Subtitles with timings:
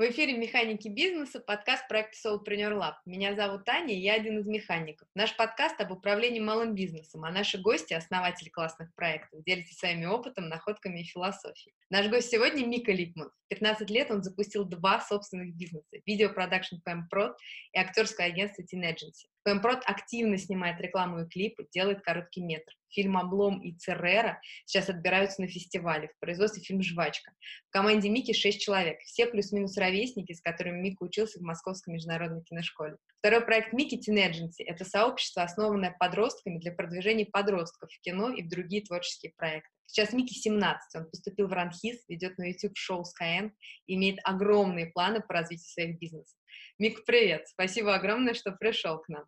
[0.00, 2.94] В эфире «Механики бизнеса» подкаст проекта Soulpreneur Lab.
[3.04, 5.06] Меня зовут Таня, я один из механиков.
[5.14, 10.48] Наш подкаст об управлении малым бизнесом, а наши гости– основатели классных проектов, делятся своими опытом,
[10.48, 11.74] находками и философией.
[11.90, 13.28] Наш гость сегодня Мика Ликман.
[13.44, 17.34] В 15 лет он запустил два собственных бизнеса– видеопродакшн FamProd
[17.74, 19.28] и актерское агентство Teen Agency.
[19.46, 22.72] FamProd активно снимает рекламу и клипы, делает короткий метр.
[22.90, 26.08] Фильм «Облом» и «Церера» сейчас отбираются на фестивале.
[26.08, 27.32] В производстве фильм «Жвачка».
[27.68, 29.00] В команде Мики шесть человек.
[29.02, 32.96] Все плюс-минус ровесники, с которыми Мика учился в Московской международной киношколе.
[33.20, 38.48] Второй проект Мики Agency— это сообщество, основанное подростками для продвижения подростков в кино и в
[38.48, 39.70] другие творческие проекты.
[39.86, 43.50] Сейчас Микки 17, он поступил в Ранхис, ведет на YouTube шоу Skyeng
[43.88, 46.39] имеет огромные планы по развитию своих бизнесов.
[46.80, 47.46] Мик, привет!
[47.46, 49.26] Спасибо огромное, что пришел к нам.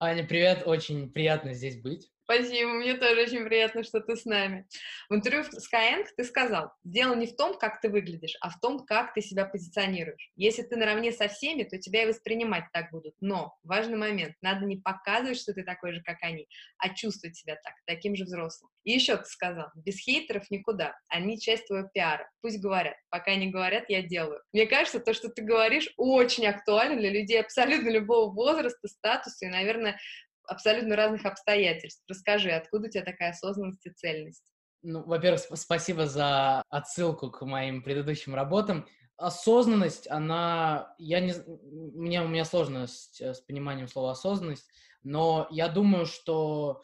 [0.00, 0.64] Аня, привет!
[0.66, 2.12] Очень приятно здесь быть.
[2.24, 4.66] Спасибо, мне тоже очень приятно, что ты с нами.
[5.10, 8.58] В интервью в Skyeng ты сказал, дело не в том, как ты выглядишь, а в
[8.60, 10.30] том, как ты себя позиционируешь.
[10.34, 13.14] Если ты наравне со всеми, то тебя и воспринимать так будут.
[13.20, 17.56] Но, важный момент, надо не показывать, что ты такой же, как они, а чувствовать себя
[17.56, 18.70] так, таким же взрослым.
[18.84, 22.30] И еще ты сказал, без хейтеров никуда, они часть твоего пиара.
[22.40, 24.40] Пусть говорят, пока не говорят, я делаю.
[24.54, 29.50] Мне кажется, то, что ты говоришь, очень актуально для людей абсолютно любого возраста, статуса и,
[29.50, 29.98] наверное,
[30.46, 32.02] абсолютно разных обстоятельств.
[32.08, 34.44] Расскажи, откуда у тебя такая осознанность и цельность?
[34.82, 38.86] Ну, во-первых, спасибо за отсылку к моим предыдущим работам.
[39.16, 44.68] Осознанность, она, я не, мне, у меня сложность с пониманием слова осознанность,
[45.02, 46.82] но я думаю, что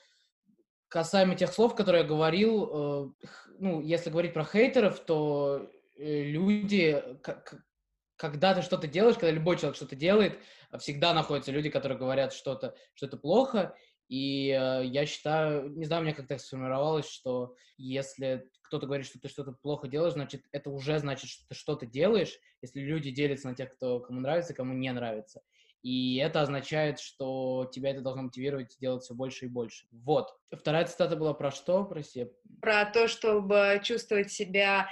[0.89, 3.27] касаемо тех слов, которые я говорил, э,
[3.59, 7.03] ну, если говорить про хейтеров, то э, люди,
[8.17, 10.39] когда ты что-то делаешь, когда любой человек что-то делает,
[10.79, 13.75] всегда находятся люди, которые говорят что-то, что это плохо.
[14.09, 19.21] И э, я считаю, не знаю, у меня как-то сформировалось, что если кто-то говорит, что
[19.21, 23.49] ты что-то плохо делаешь, значит, это уже значит, что ты что-то делаешь, если люди делятся
[23.49, 25.43] на тех, кто кому нравится, кому не нравится.
[25.83, 29.87] И это означает, что тебя это должно мотивировать делать все больше и больше.
[29.91, 30.29] Вот.
[30.51, 32.29] Вторая цитата была про что, прости?
[32.61, 34.91] Про то, чтобы чувствовать себя,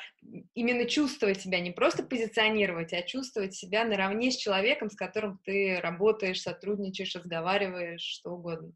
[0.54, 5.78] именно чувствовать себя, не просто позиционировать, а чувствовать себя наравне с человеком, с которым ты
[5.82, 8.72] работаешь, сотрудничаешь, разговариваешь, что угодно.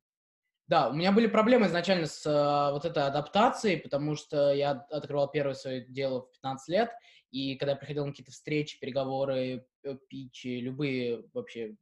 [0.68, 5.30] Да, у меня были проблемы изначально с э, вот этой адаптацией, потому что я открывал
[5.30, 6.90] первое свое дело в 15 лет,
[7.30, 11.76] и когда я приходил на какие-то встречи, переговоры, э, питчи, любые вообще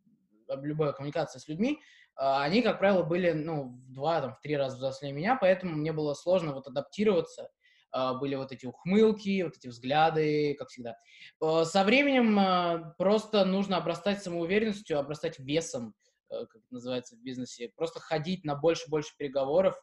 [0.63, 1.81] любая коммуникация с людьми,
[2.17, 5.75] а, они, как правило, были, ну, в два, там, в три раза взрослее меня, поэтому
[5.75, 7.51] мне было сложно вот адаптироваться,
[7.93, 10.97] а, были вот эти ухмылки, вот эти взгляды, как всегда.
[11.41, 15.95] А, со временем просто нужно обрастать самоуверенностью, обрастать весом,
[16.31, 19.75] э, как это называется в бизнесе, просто ходить на больше-больше переговоров,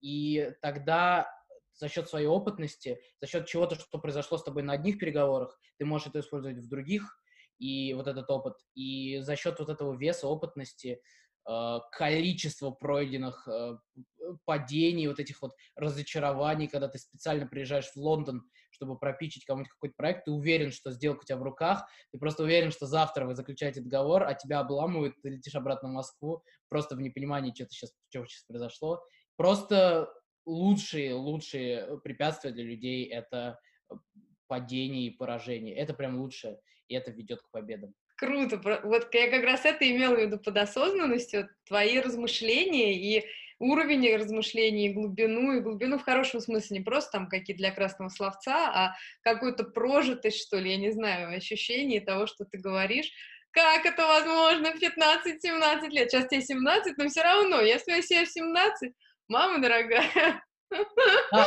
[0.00, 1.28] и тогда
[1.74, 5.84] за счет своей опытности, за счет чего-то, что произошло с тобой на одних переговорах, ты
[5.84, 7.20] можешь это использовать в других,
[7.60, 8.54] и вот этот опыт.
[8.74, 11.00] И за счет вот этого веса, опытности,
[11.48, 13.76] э, количества пройденных э,
[14.46, 19.94] падений, вот этих вот разочарований, когда ты специально приезжаешь в Лондон, чтобы пропичить кому-нибудь какой-то
[19.96, 23.34] проект, ты уверен, что сделка у тебя в руках, ты просто уверен, что завтра вы
[23.34, 27.92] заключаете договор, а тебя обламывают, ты летишь обратно в Москву, просто в непонимании, что, сейчас,
[28.08, 29.02] что сейчас произошло.
[29.36, 30.10] Просто
[30.46, 33.58] лучшие, лучшие препятствия для людей— это
[34.50, 35.76] падение и поражение.
[35.76, 37.94] Это прям лучшее и это ведет к победам.
[38.16, 38.60] Круто.
[38.82, 43.24] Вот я как раз это имела в виду под осознанностью, твои размышления и
[43.60, 48.08] уровень размышлений, и глубину, и глубину в хорошем смысле, не просто там какие-то для красного
[48.08, 53.10] словца, а какую-то прожитость, что ли, я не знаю, ощущение того, что ты говоришь,
[53.52, 56.10] как это возможно в 15-17 лет?
[56.10, 58.92] Сейчас тебе 17, но все равно, я себе в 17,
[59.28, 60.42] мама дорогая,
[61.32, 61.46] а,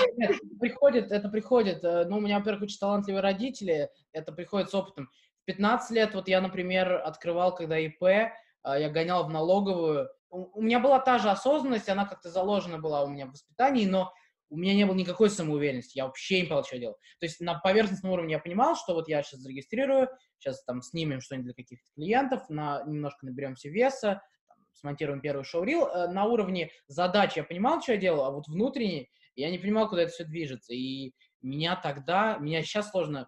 [0.60, 1.84] приходит, это приходит.
[1.84, 5.10] Э, ну, у меня, во-первых, очень талантливые родители, это приходит с опытом.
[5.46, 8.32] 15 лет, вот я, например, открывал, когда ИП,
[8.64, 10.10] а, я гонял в налоговую.
[10.30, 14.14] У меня была та же осознанность, она как-то заложена была у меня в воспитании, но
[14.50, 16.98] у меня не было никакой самоуверенности, я вообще не понял, что делал.
[17.20, 21.22] То есть на поверхностном уровне я понимал, что вот я сейчас зарегистрирую, сейчас там снимем
[21.22, 25.88] что-нибудь для каких-то клиентов, на, немножко наберемся веса, там, смонтируем первый шоу-рил.
[25.88, 29.90] Э, на уровне задач я понимал, что я делал, а вот внутренне я не понимал,
[29.90, 30.74] куда это все движется.
[30.74, 33.28] И меня тогда, меня сейчас сложно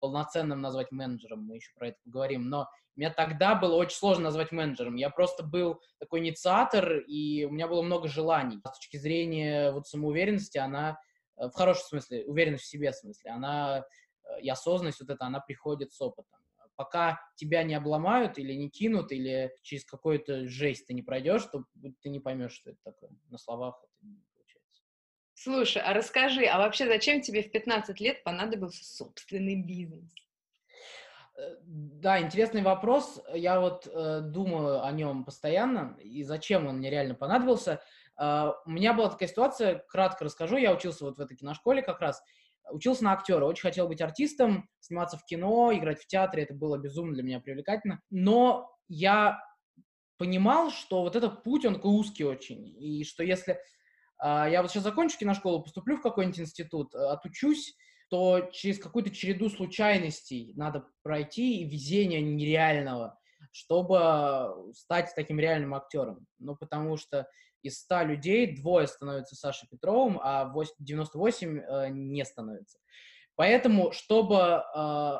[0.00, 4.52] полноценным назвать менеджером, мы еще про это поговорим, но меня тогда было очень сложно назвать
[4.52, 4.96] менеджером.
[4.96, 8.58] Я просто был такой инициатор, и у меня было много желаний.
[8.58, 10.98] С точки зрения вот самоуверенности, она
[11.36, 13.78] э, в хорошем смысле, уверенность в себе в смысле, она
[14.24, 16.38] э, и осознанность вот эта, она приходит с опытом.
[16.76, 21.64] Пока тебя не обломают или не кинут, или через какую-то жесть ты не пройдешь, то
[22.02, 23.10] ты не поймешь, что это такое.
[23.30, 24.12] На словах это
[25.44, 30.10] Слушай, а расскажи, а вообще зачем тебе в 15 лет понадобился собственный бизнес?
[31.36, 33.22] Э, да, интересный вопрос.
[33.34, 37.82] Я вот э, думаю о нем постоянно, и зачем он мне реально понадобился.
[38.18, 40.56] Э, у меня была такая ситуация, кратко расскажу.
[40.56, 42.22] Я учился вот в этой киношколе как раз,
[42.70, 46.78] учился на актера, очень хотел быть артистом, сниматься в кино, играть в театре, это было
[46.78, 48.00] безумно для меня привлекательно.
[48.08, 49.42] Но я
[50.16, 53.58] понимал, что вот этот путь, он такой узкий очень, и что если
[54.22, 57.76] я вот сейчас закончу киношколу, поступлю в какой-нибудь институт, отучусь,
[58.10, 63.18] то через какую-то череду случайностей надо пройти и везения нереального,
[63.50, 66.26] чтобы стать таким реальным актером.
[66.38, 67.26] Ну, потому что
[67.62, 72.78] из 100 людей двое становятся Сашей Петровым, а 98 э, не становятся.
[73.36, 75.18] Поэтому, чтобы э,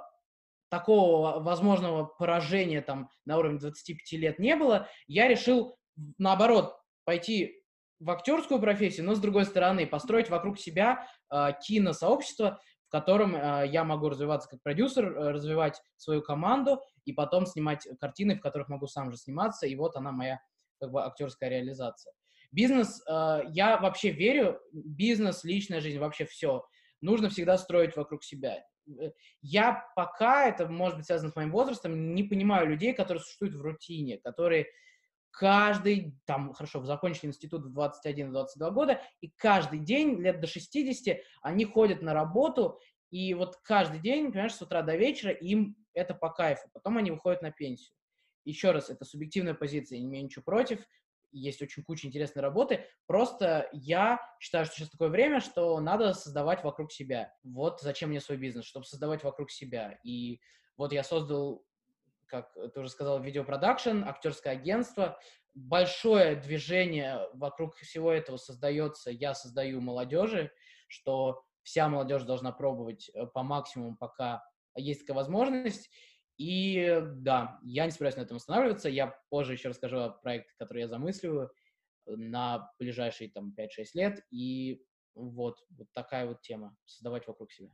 [0.69, 5.77] такого возможного поражения там на уровне 25 лет не было, я решил,
[6.19, 7.64] наоборот, пойти
[8.05, 12.61] в актерскую профессию, но с другой стороны, построить вокруг себя э, киносообщество,
[12.95, 18.37] котором э, я могу развиваться как продюсер, э, развивать свою команду и потом снимать картины,
[18.37, 20.39] в которых могу сам же сниматься, и вот она моя
[20.79, 22.13] как бы актерская реализация.
[22.53, 26.65] Бизнес, э, я вообще верю, бизнес, личная жизнь, вообще все
[27.01, 28.63] нужно всегда строить вокруг себя.
[28.87, 29.11] Э,
[29.43, 33.61] я пока, это может быть связано с моим возрастом, не понимаю людей, которые существуют в
[33.61, 34.69] рутине, которые
[35.35, 41.65] каждый, там, хорошо, закончили институт в 21-22 года, и каждый день, лет до 60, они
[41.65, 42.79] ходят на работу,
[43.11, 47.11] и вот каждый день, понимаешь, с утра до вечера им это по кайфу, потом они
[47.11, 47.97] выходят на пенсию.
[48.45, 50.87] Еще раз, это субъективная позиция, не имею ничего против,
[51.33, 56.63] есть очень куча интересной работы, просто я считаю, что сейчас такое время, что надо создавать
[56.63, 57.35] вокруг себя.
[57.43, 59.99] Вот зачем мне свой бизнес, чтобы создавать вокруг себя.
[60.05, 60.41] И
[60.77, 61.65] вот я создал
[62.27, 65.19] как ты уже сказал, видеопродакшн, актерское агентство.
[65.55, 70.51] Большое движение вокруг всего этого создается, я создаю молодежи,
[70.89, 74.45] что вся молодежь должна пробовать э, по максимуму, пока
[74.77, 75.91] есть такая возможность.
[76.37, 78.89] И да, я не собираюсь на этом останавливаться.
[78.89, 81.51] Я позже еще расскажу о проекте, который я замысливаю
[82.07, 84.25] на ближайшие там 5-6 лет.
[84.31, 84.85] И
[85.15, 86.77] вот, вот такая вот тема.
[86.85, 87.71] Создавать вокруг себя.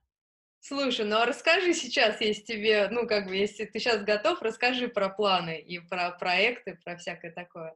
[0.63, 4.89] Слушай, ну а расскажи сейчас, если тебе, ну как бы, если ты сейчас готов, расскажи
[4.89, 7.75] про планы и про проекты, про всякое такое.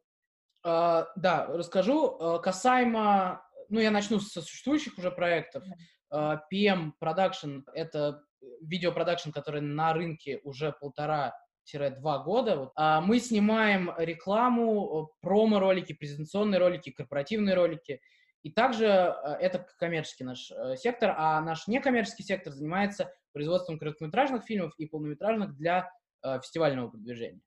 [0.67, 2.19] Uh, да, расскажу.
[2.21, 5.65] Uh, касаемо, ну я начну со существующих уже проектов.
[6.13, 8.23] Uh, PM Production— это
[8.61, 12.71] видеопродакшн, который на рынке уже полтора-два года.
[13.03, 18.01] Мы снимаем рекламу, промо-ролики, презентационные ролики, корпоративные ролики—
[18.45, 24.45] и также э, это коммерческий наш э, сектор, а наш некоммерческий сектор занимается производством короткометражных
[24.45, 25.91] фильмов и полнометражных для
[26.23, 27.41] э, фестивального продвижения.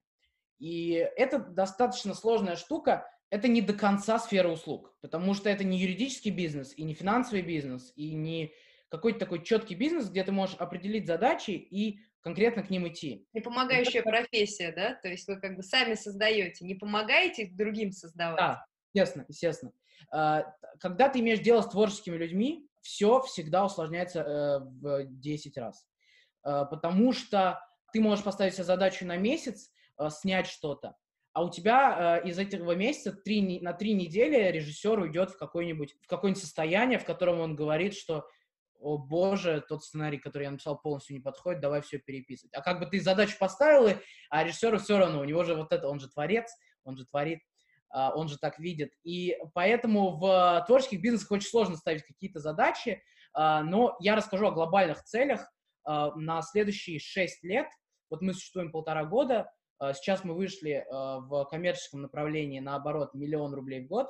[0.57, 3.07] И это достаточно сложная штука.
[3.29, 7.43] Это не до конца сфера услуг, потому что это не юридический бизнес, и не финансовый
[7.43, 8.51] бизнес, и не
[8.89, 13.27] какой-то такой четкий бизнес, где ты можешь определить задачи и конкретно к ним идти.
[13.33, 14.09] Не помогающая это...
[14.09, 14.95] профессия, да?
[14.95, 18.37] То есть вы как бы сами создаете, не помогаете другим создавать.
[18.37, 19.71] Да, естественно, естественно.
[20.11, 20.45] А,
[20.79, 25.85] когда ты имеешь дело с творческими людьми, все всегда усложняется э, в 10 раз.
[26.43, 27.59] А, потому что
[27.91, 29.69] ты можешь поставить себе задачу на месяц,
[29.99, 30.95] э, снять что-то,
[31.33, 35.95] а у тебя э, из этого месяца три, на три недели режиссер уйдет в какое-нибудь
[36.01, 38.27] в какое-нибудь состояние, в котором он говорит, что
[38.79, 42.53] о боже, тот сценарий, который я написал, полностью не подходит, давай все переписывать.
[42.55, 43.97] А как бы ты задачу поставил,
[44.29, 46.51] а режиссеру все равно, у него же вот это, он же творец,
[46.83, 47.46] он же творит, а,
[47.89, 48.91] он же так видит.
[49.03, 53.01] И поэтому в творческих бизнесах очень сложно ставить какие-то задачи,
[53.33, 55.47] а, но я расскажу о глобальных целях
[55.83, 57.67] а, на следующие шесть лет.
[58.09, 59.51] Вот мы существуем полтора года,
[59.93, 64.07] сейчас мы вышли в коммерческом направлении на оборот миллион рублей в год,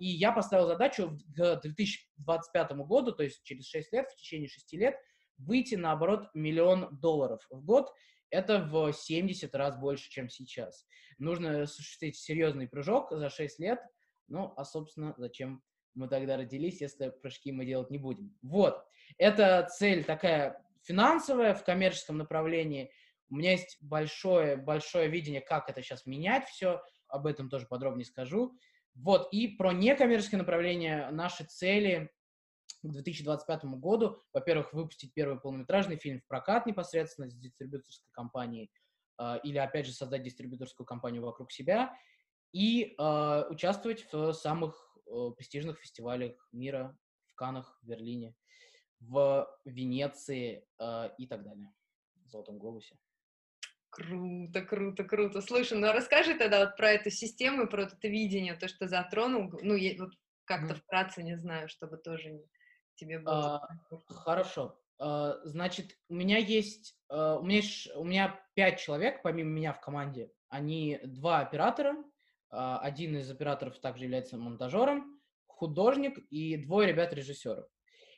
[0.00, 4.72] и я поставил задачу к 2025 году, то есть через 6 лет, в течение 6
[4.72, 4.96] лет,
[5.38, 7.92] выйти на оборот миллион долларов в год.
[8.34, 10.86] Это в 70 раз больше, чем сейчас.
[11.18, 13.80] Нужно осуществить серьезный прыжок за 6 лет.
[14.26, 15.62] Ну, а, собственно, зачем
[15.94, 18.36] мы тогда родились, если прыжки мы делать не будем?
[18.42, 18.84] Вот.
[19.18, 22.90] Это цель такая финансовая в коммерческом направлении.
[23.30, 26.82] У меня есть большое, большое видение, как это сейчас менять все.
[27.06, 28.58] Об этом тоже подробнее скажу.
[28.96, 29.28] Вот.
[29.32, 32.10] И про некоммерческое направление наши цели
[32.88, 38.70] к 2025 году, во-первых, выпустить первый полнометражный фильм в прокат непосредственно с дистрибьюторской компанией,
[39.18, 41.96] э, или, опять же, создать дистрибьюторскую компанию вокруг себя,
[42.52, 46.96] и э, участвовать в самых э, престижных фестивалях мира,
[47.32, 48.34] в Канах, в Берлине,
[49.00, 51.72] в Венеции э, и так далее,
[52.24, 52.96] в Золотом Глобусе.
[53.90, 55.40] Круто, круто, круто.
[55.40, 59.52] Слушай, ну а расскажи тогда вот про эту систему, про это видение, то, что затронул,
[59.62, 60.12] ну, вот
[60.44, 62.44] как-то вкратце, не знаю, чтобы тоже не
[62.94, 63.56] тебе было?
[63.56, 63.68] А,
[64.08, 64.78] хорошо.
[65.00, 67.62] Э, значит, у меня есть, э, у меня,
[67.96, 70.30] у меня пять человек, помимо меня в команде.
[70.48, 77.66] Они два оператора, э, один из операторов также является монтажером, художник и двое ребят режиссеров.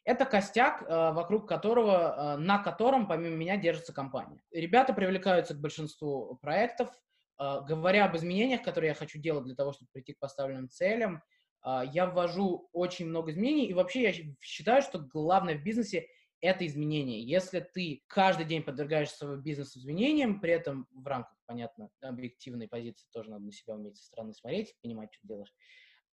[0.05, 4.41] Это костяк, вокруг которого, на котором помимо меня держится компания.
[4.53, 6.91] Ребята привлекаются к большинству проектов,
[7.37, 11.25] говоря об изменениях, которые я хочу делать для того, чтобы прийти к поставленным целям.
[11.67, 16.07] Я ввожу очень много изменений, и вообще я считаю, что главное в бизнесе
[16.41, 17.23] это изменение.
[17.23, 23.09] Если ты каждый день подвергаешь свой бизнес изменениям, при этом в рамках, понятно, объективной позиции
[23.13, 25.55] тоже надо на себя уметь со стороны смотреть, понимать, что делаешь.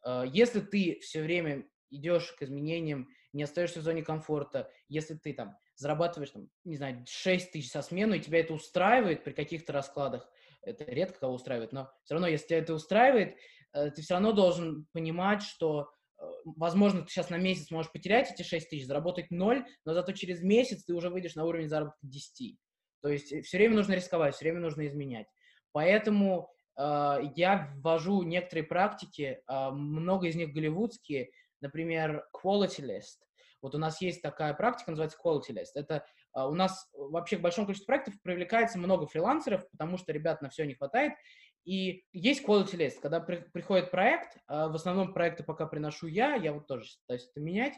[0.05, 5.33] Э, если ты все время идешь к изменениям, не остаешься в зоне комфорта, если ты
[5.33, 9.73] там зарабатываешь, там, не знаю, 6 тысяч со смену, и тебя это устраивает при каких-то
[9.73, 10.29] раскладах,
[10.61, 13.37] это редко кого устраивает, но все равно, если тебя это устраивает,
[13.73, 15.89] ты все равно должен понимать, что
[16.23, 20.11] Э, возможно, ты сейчас на месяц можешь потерять эти 6 тысяч, заработать 0, но зато
[20.13, 22.57] через месяц ты уже выйдешь на уровень заработка 10.
[23.01, 25.27] То есть э, все время нужно рисковать, все время нужно изменять.
[25.71, 33.19] Поэтому э, я ввожу некоторые практики, э, много из них голливудские, например, quality list.
[33.61, 35.71] Вот у нас есть такая практика, называется quality list.
[35.75, 40.41] Это э, у нас вообще в большом количестве проектов привлекается много фрилансеров, потому что ребят
[40.41, 41.13] на все не хватает,
[41.65, 46.35] и есть quality list, когда при, приходит проект, а в основном проекты пока приношу я,
[46.35, 47.73] я вот тоже пытаюсь это менять.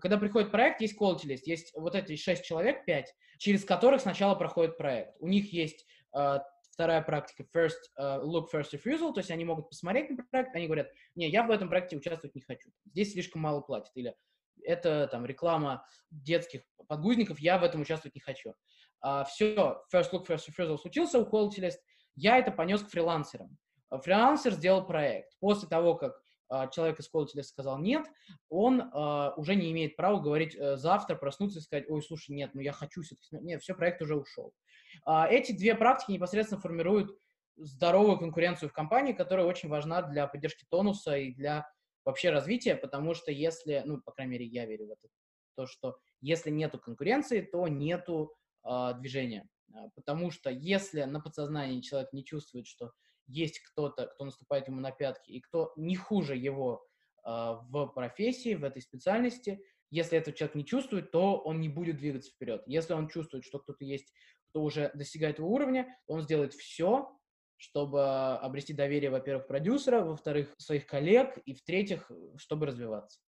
[0.00, 4.34] Когда приходит проект, есть quality list, есть вот эти шесть человек, пять, через которых сначала
[4.34, 5.14] проходит проект.
[5.20, 5.86] У них есть
[6.16, 6.38] э,
[6.72, 10.66] вторая практика first uh, look, first refusal, то есть они могут посмотреть на проект, они
[10.66, 14.14] говорят, не, я в этом проекте участвовать не хочу, здесь слишком мало платят, или
[14.64, 18.54] это там реклама детских подгузников, я в этом участвовать не хочу.
[19.04, 21.78] Uh, все, first look, first refusal случился у quality list,
[22.14, 23.56] я это понес к фрилансерам.
[23.90, 25.32] А, фрилансер сделал проект.
[25.40, 28.06] После того, как а, человек из колледжа сказал нет,
[28.48, 32.50] он а, уже не имеет права говорить э, завтра, проснуться и сказать, ой, слушай, нет,
[32.54, 33.36] ну я хочу все-таки...
[33.38, 34.52] Нет, все, проект уже ушел.
[35.06, 37.16] эти две практики непосредственно формируют
[37.56, 41.66] здоровую конкуренцию в компании, которая очень важна для поддержки тонуса и для
[42.04, 45.08] вообще развития, потому что если, ну, по крайней мере, я верю в это,
[45.54, 49.46] то, что если нету конкуренции, то нету э, движения.
[49.74, 52.92] А, потому что если на подсознании человек не чувствует, что
[53.26, 56.84] есть кто-то, кто наступает ему на пятки, и кто не хуже его
[57.24, 61.98] э, в профессии, в этой специальности, если этот человек не чувствует, то он не будет
[61.98, 62.62] двигаться вперед.
[62.66, 64.12] Если он чувствует, что кто-то есть,
[64.48, 67.14] кто уже достигает его уровня, то он сделает все,
[67.56, 73.20] чтобы обрести доверие, во-первых, продюсера, во-вторых, своих коллег, и в-третьих, чтобы развиваться.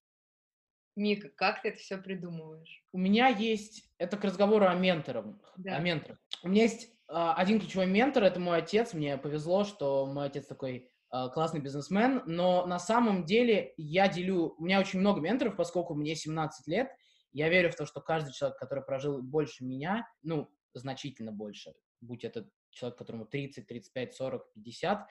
[0.97, 2.85] Мика, как ты это все придумываешь?
[2.93, 5.27] У меня есть, это к разговору о менторах.
[5.57, 5.77] Да.
[5.77, 6.19] О менторах.
[6.43, 8.95] У меня есть э, один ключевой ментор, это мой отец.
[8.95, 14.55] Мне повезло, что мой отец такой э, классный бизнесмен, но на самом деле я делю,
[14.57, 16.89] у меня очень много менторов, поскольку мне 17 лет,
[17.33, 22.25] я верю в то, что каждый человек, который прожил больше меня, ну, значительно больше, будь
[22.25, 25.05] это человек, которому 30, 35, 40, 50 э,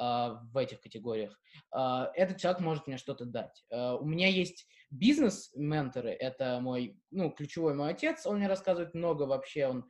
[0.00, 1.38] в этих категориях,
[1.74, 3.64] э, этот человек может мне что-то дать.
[3.70, 9.24] Э, у меня есть бизнес-менторы, это мой, ну, ключевой мой отец, он мне рассказывает много
[9.24, 9.84] вообще, он,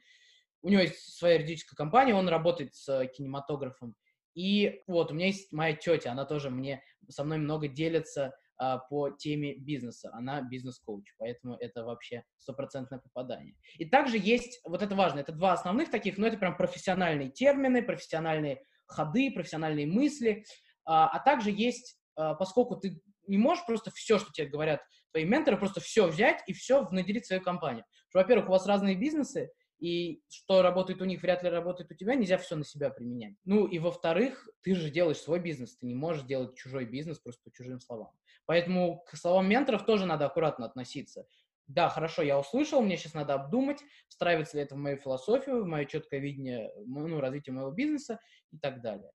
[0.63, 3.95] у него есть своя юридическая компания, он работает с кинематографом,
[4.35, 8.77] и вот у меня есть моя тетя, она тоже мне со мной много делится а,
[8.77, 10.11] по теме бизнеса.
[10.13, 13.55] Она бизнес-коуч, поэтому это вообще стопроцентное попадание.
[13.79, 17.83] И также есть, вот это важно, это два основных таких, но это прям профессиональные термины,
[17.83, 20.45] профессиональные ходы, профессиональные мысли,
[20.85, 24.81] а, а также есть, а, поскольку ты не можешь просто все, что тебе говорят
[25.13, 27.85] твои менторы, просто все взять и все внедрить в свою компанию.
[28.13, 32.15] Во-первых, у вас разные бизнесы, и что работает у них, вряд ли работает у тебя,
[32.15, 33.35] нельзя все на себя применять.
[33.45, 37.43] Ну и во-вторых, ты же делаешь свой бизнес, ты не можешь делать чужой бизнес просто
[37.45, 38.13] по чужим словам.
[38.45, 41.27] Поэтому к словам менторов тоже надо аккуратно относиться.
[41.71, 45.69] Да, хорошо, я услышал, мне сейчас надо обдумать, встраивается ли это в мою философию, в
[45.69, 48.19] мое четкое видение ну, развития моего бизнеса
[48.51, 49.13] и так далее.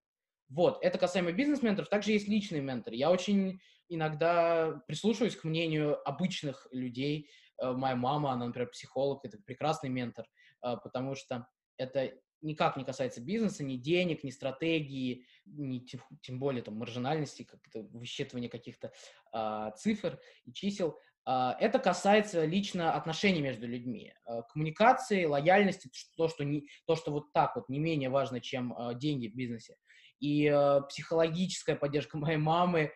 [0.48, 1.90] Вот, это касаемо бизнес-менторов.
[1.90, 2.96] Также есть личные менторы.
[2.96, 3.60] Я очень
[3.90, 7.30] иногда прислушиваюсь к мнению обычных людей.
[7.62, 10.26] Э, моя мама, она, например, психолог, это прекрасный ментор.
[10.62, 11.48] А, потому что
[11.78, 15.86] это никак не касается бизнеса, ни денег, ни стратегии, ни
[16.22, 18.94] тем более там маржинальности, как-то высчитывания каких-то
[19.34, 20.98] а, цифр и чисел.
[21.26, 27.12] А, это касается лично отношений между людьми, а, коммуникации, лояльности, то что, не, то, что
[27.12, 29.76] вот так вот не менее важно, чем а, деньги в бизнесе.
[30.20, 30.50] И
[30.90, 32.92] психологическая поддержка моей мамы,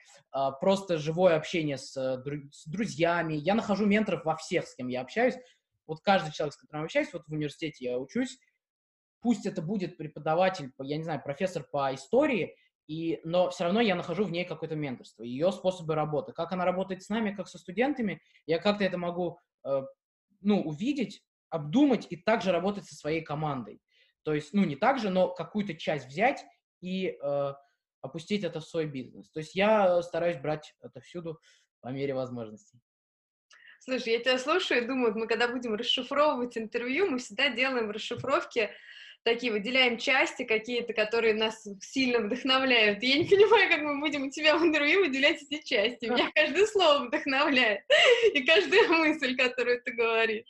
[0.62, 3.34] просто живое общение с, с друзьями.
[3.34, 5.36] Я нахожу менторов во всех, с кем я общаюсь,
[5.86, 8.38] вот каждый человек, с которым я общаюсь, вот в университете я учусь,
[9.22, 12.56] пусть это будет преподаватель, я не знаю, профессор по истории,
[12.90, 16.34] и, но все равно я нахожу в ней какое-то менторство, ее способы работы.
[16.34, 19.84] Как она работает с нами, как со студентами, я как-то это могу, э,
[20.42, 23.80] ну, увидеть, обдумать и также работать со своей командой.
[24.24, 26.44] То есть, ну, не так же, но какую-то часть взять
[26.82, 27.54] и э,
[28.02, 29.30] опустить это в свой бизнес.
[29.30, 31.40] То есть я стараюсь брать это всюду
[31.82, 32.80] по мере возможностей.
[33.82, 38.72] Слушай, я тебя слушаю и думаю, мы когда будем расшифровывать интервью, мы всегда делаем расшифровки
[39.24, 43.04] такие, выделяем части какие-то, которые нас сильно вдохновляют.
[43.04, 46.06] я не понимаю, как мы будем у тебя в интервью выделять эти части.
[46.06, 47.82] Меня каждое слово вдохновляет.
[48.34, 50.46] И каждая мысль, которую ты говоришь.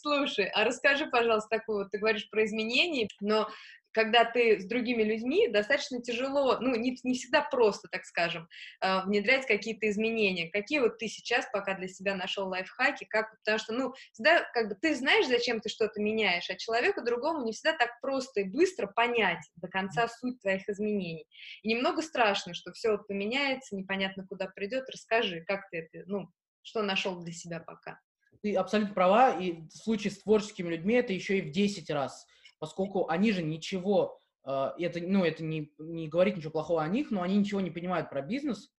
[0.00, 3.48] Слушай, а расскажи, пожалуйста, такую вот, ты говоришь про изменения, но
[3.96, 8.46] когда ты с другими людьми, достаточно тяжело, ну, не, не всегда просто, так скажем,
[8.82, 10.50] э, внедрять какие-то изменения.
[10.50, 14.68] Какие вот ты сейчас пока для себя нашел лайфхаки, как, потому что, ну, всегда, как
[14.68, 18.44] бы, ты знаешь, зачем ты что-то меняешь, а человеку другому не всегда так просто и
[18.44, 21.26] быстро понять до конца суть твоих изменений.
[21.62, 24.90] И немного страшно, что все вот поменяется, непонятно, куда придет.
[24.90, 26.28] Расскажи, как ты это, ну,
[26.60, 27.98] что нашел для себя пока?
[28.42, 32.26] Ты абсолютно права, и в случае с творческими людьми это еще и в 10 раз
[32.58, 37.10] поскольку они же ничего, э, это, ну, это не, не говорит ничего плохого о них,
[37.10, 38.72] но они ничего не понимают про бизнес,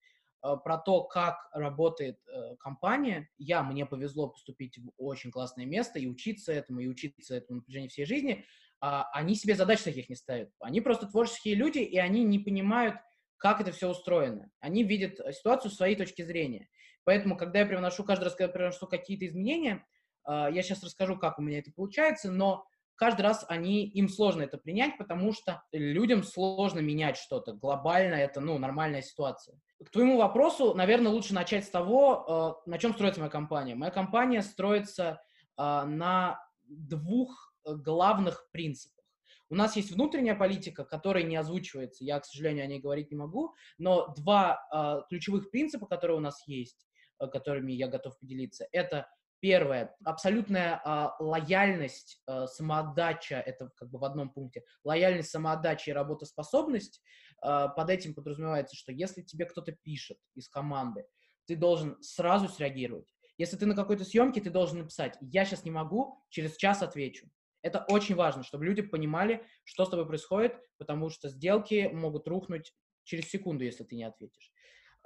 [0.43, 3.29] э, про то, как работает э, компания.
[3.38, 7.63] Я, мне повезло поступить в очень классное место и учиться этому, и учиться этому на
[7.63, 8.46] протяжении всей жизни.
[8.79, 10.51] А они себе задач таких не ставят.
[10.60, 12.96] Они просто творческие люди, и они не понимают,
[13.38, 14.51] как это все устроено.
[14.60, 16.69] Они видят ситуацию с своей точки зрения.
[17.03, 19.88] Поэтому, когда я привношу, каждый раз, когда я привношу какие-то изменения,
[20.27, 22.67] я сейчас расскажу, как у меня это получается, но
[22.98, 27.54] каждый раз они, им сложно это принять, потому что людям сложно менять что-то.
[27.54, 29.58] Глобально это, ну, нормальная ситуация.
[29.84, 33.75] К твоему вопросу, наверное, лучше начать с того, э, на чем строится моя компания.
[33.75, 35.22] Моя компания строится
[35.58, 39.06] э, на двух главных принципах.
[39.50, 43.18] У нас есть внутренняя политика, которая не озвучивается, я, к сожалению, о ней говорить не
[43.18, 46.88] могу, но два э, ключевых принципа, которые у нас есть,
[47.20, 49.08] которыми я готов поделиться, это
[49.39, 55.94] Первое, абсолютная а, лояльность, а, самоотдача, это как бы в одном пункте, лояльность, самоотдача и
[55.94, 57.01] работоспособность.
[57.42, 61.05] А, под этим подразумевается, что если тебе кто-то пишет из команды,
[61.46, 63.14] ты должен сразу среагировать.
[63.38, 67.29] Если ты на какой-то съемке, ты должен написать, я сейчас не могу, через час отвечу.
[67.62, 72.74] Это очень важно, чтобы люди понимали, что с тобой происходит, потому что сделки могут рухнуть
[73.03, 74.51] через секунду, если ты не ответишь.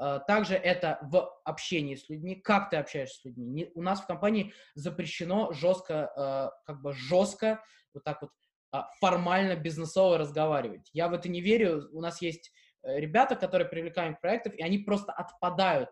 [0.02, 3.46] А, также это в общении с людьми, как ты общаешься с людьми.
[3.46, 8.32] Не, у нас в компании запрещено жестко, э, как бы жестко, вот так вот
[8.74, 10.90] э, формально, бизнесово разговаривать.
[10.92, 11.88] Я в это не верю.
[11.94, 15.90] У нас есть э, ребята, которые привлекаем проектов, и они просто отпадают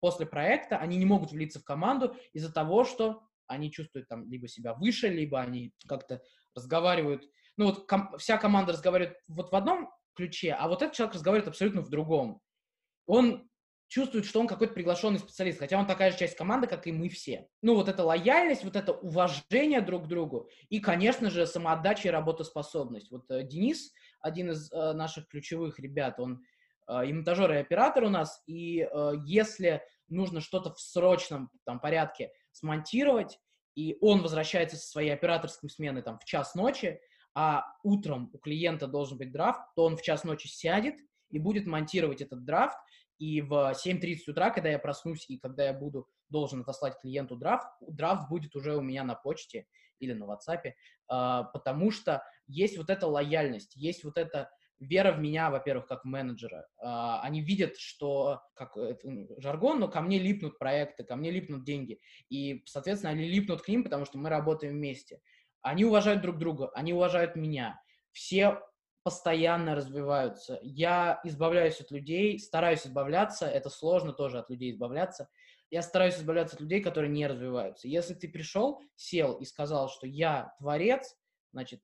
[0.00, 4.48] после проекта, они не могут влиться в команду из-за того, что они чувствуют там либо
[4.48, 6.22] себя выше, либо они как-то
[6.56, 7.28] разговаривают.
[7.58, 11.48] Ну вот ком- вся команда разговаривает вот в одном ключе, а вот этот человек разговаривает
[11.48, 12.40] абсолютно в другом.
[13.04, 13.49] Он
[13.90, 17.08] чувствует, что он какой-то приглашенный специалист, хотя он такая же часть команды, как и мы
[17.08, 17.48] все.
[17.60, 22.12] Ну, вот эта лояльность, вот это уважение друг к другу и, конечно же, самоотдача и
[22.12, 23.10] работоспособность.
[23.10, 26.44] Вот э, Денис, один из э, наших ключевых ребят, он
[26.86, 31.80] э, и монтажер, и оператор у нас, и э, если нужно что-то в срочном там,
[31.80, 33.40] порядке смонтировать,
[33.74, 37.00] и он возвращается со своей операторской смены там в час ночи,
[37.34, 40.94] а утром у клиента должен быть драфт, то он в час ночи сядет
[41.30, 42.78] и будет монтировать этот драфт,
[43.20, 47.68] и в 7.30 утра, когда я проснусь и когда я буду должен отослать клиенту драфт,
[47.86, 49.66] драфт будет уже у меня на почте
[49.98, 50.72] или на WhatsApp,
[51.06, 56.06] а, потому что есть вот эта лояльность, есть вот эта вера в меня, во-первых, как
[56.06, 56.66] менеджера.
[56.78, 58.74] А, они видят, что, как
[59.36, 62.00] жаргон, но ко мне липнут проекты, ко мне липнут деньги.
[62.30, 65.20] И, соответственно, они липнут к ним, потому что мы работаем вместе.
[65.60, 67.78] Они уважают друг друга, они уважают меня.
[68.12, 68.62] Все
[69.02, 70.58] постоянно развиваются.
[70.62, 75.28] Я избавляюсь от людей, стараюсь избавляться, это сложно тоже от людей избавляться.
[75.70, 77.88] Я стараюсь избавляться от людей, которые не развиваются.
[77.88, 81.16] Если ты пришел, сел и сказал, что я творец,
[81.52, 81.80] значит,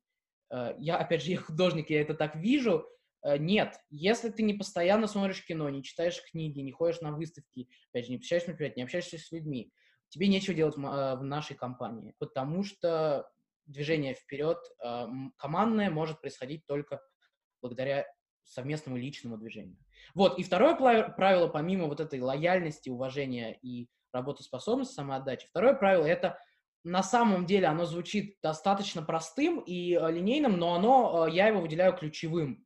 [0.51, 2.85] э, я, опять же, я художник, я это так вижу,
[3.23, 7.69] э, нет, если ты не постоянно смотришь кино, не читаешь книги, не ходишь на выставки,
[7.91, 9.73] опять же, не посещаешь мероприятия, не общаешься с людьми,
[10.09, 13.31] тебе нечего делать в э, нашей компании, потому что
[13.67, 17.01] движение вперед э, командное может происходить только
[17.61, 18.07] благодаря
[18.45, 19.77] совместному личному движению.
[20.15, 26.39] Вот, и второе правило, помимо вот этой лояльности, уважения и работоспособности, самоотдачи, второе правило— это
[26.85, 31.61] на самом деле оно звучит достаточно простым и э, линейным, но оно, э, я его
[31.61, 32.65] выделяю ключевым.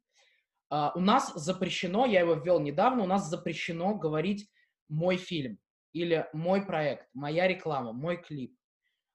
[0.94, 4.48] У нас запрещено, я его ввел недавно, у нас запрещено говорить
[4.88, 5.58] «мой фильм»
[5.92, 8.54] или «мой проект», «моя реклама», «мой клип».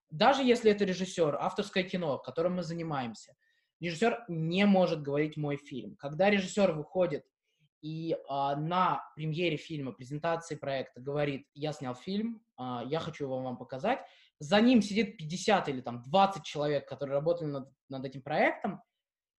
[0.10, 3.36] Даже если это режиссер, авторское кино, которым мы занимаемся,
[3.80, 5.96] режиссер не может говорить «мой фильм».
[5.96, 7.26] Когда режиссер выходит
[7.82, 13.41] и а, на премьере фильма, презентации проекта говорит, я снял фильм, а, я хочу его
[13.41, 14.00] вам показать.
[14.39, 18.82] За ним сидит 50 или там 20 человек, которые работали над, над этим проектом,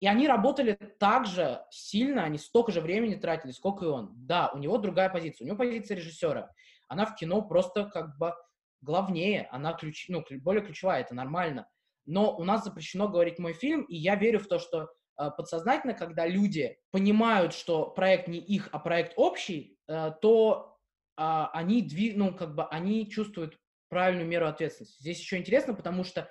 [0.00, 4.12] и они работали так же сильно, они столько же времени тратили, сколько и он.
[4.14, 6.52] Да, у него другая позиция, у него позиция режиссера.
[6.88, 8.34] Она в кино просто как бы
[8.80, 11.68] главнее, она ключ, ну, более ключевая, это нормально.
[12.04, 15.94] Но у нас запрещено говорить мой фильм, и я верю в то, что э, подсознательно,
[15.94, 20.78] когда люди понимают, что проект не их, а проект общий, э, то
[21.16, 23.58] э, они, дви, ну, как бы, они чувствуют
[23.88, 25.00] правильную меру ответственности.
[25.00, 26.28] Здесь еще интересно, потому что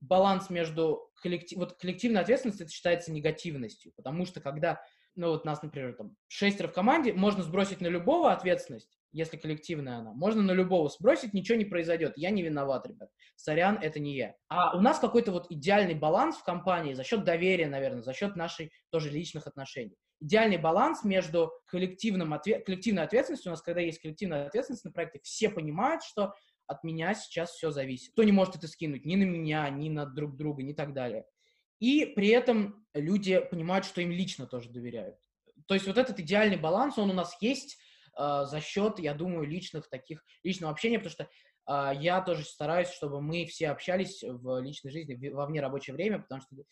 [0.00, 1.58] баланс между коллектив...
[1.58, 4.80] Вот коллективной ответственностью это считается негативностью, потому что когда,
[5.14, 9.98] ну вот нас, например, там шестеро в команде, можно сбросить на любого ответственность, если коллективная
[9.98, 10.12] она.
[10.12, 12.14] Можно на любого сбросить, ничего не произойдет.
[12.16, 13.10] Я не виноват, ребят.
[13.36, 14.34] Сорян, это не я.
[14.48, 18.36] А у нас какой-то вот идеальный баланс в компании за счет доверия, наверное, за счет
[18.36, 19.96] нашей тоже личных отношений.
[20.20, 22.64] Идеальный баланс между коллективным ответ...
[22.64, 23.50] коллективной ответственностью.
[23.50, 26.34] У нас, когда есть коллективная ответственность на проекте, все понимают, что
[26.66, 28.12] от меня сейчас все зависит.
[28.12, 31.24] Кто не может это скинуть ни на меня, ни на друг друга, ни так далее.
[31.78, 35.16] И при этом люди понимают, что им лично тоже доверяют.
[35.66, 37.78] То есть вот этот идеальный баланс, он у нас есть
[38.18, 41.28] э, за счет, я думаю, личных таких, личного общения, потому что
[41.68, 46.20] э, я тоже стараюсь, чтобы мы все общались в личной жизни во вне рабочее время,
[46.20, 46.64] потому что э,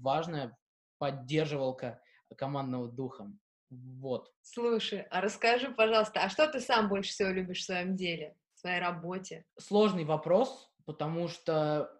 [0.00, 0.56] важная
[0.98, 2.00] поддерживалка
[2.36, 3.30] командного духа.
[3.70, 4.32] Вот.
[4.42, 8.36] Слушай, а расскажи, пожалуйста, а что ты сам больше всего любишь в своем деле?
[8.64, 9.44] своей работе?
[9.58, 11.90] Сложный вопрос, потому что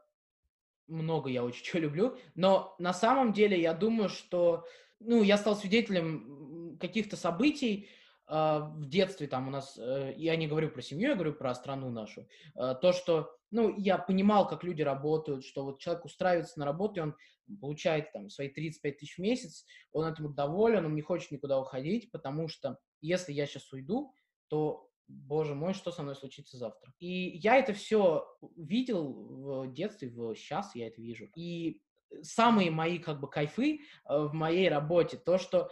[0.86, 4.66] много я очень чего люблю, но на самом деле я думаю, что
[4.98, 7.90] ну, я стал свидетелем каких-то событий
[8.26, 11.90] в детстве, там у нас, э, я не говорю про семью, я говорю про страну
[11.90, 16.64] нашу, э, то, что, ну, я понимал, как люди работают, что вот человек устраивается на
[16.64, 17.16] работу, и он
[17.60, 22.10] получает там свои 35 тысяч в месяц, он этому доволен, он не хочет никуда уходить,
[22.10, 24.14] потому что если я сейчас уйду,
[24.48, 26.92] то боже мой, что со мной случится завтра.
[26.98, 31.28] И я это все видел в детстве, в сейчас я это вижу.
[31.34, 31.82] И
[32.22, 35.70] самые мои как бы кайфы э, в моей работе, то, что